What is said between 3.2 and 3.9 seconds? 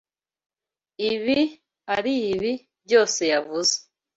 yavuze.